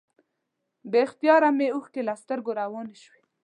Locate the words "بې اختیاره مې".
0.91-1.67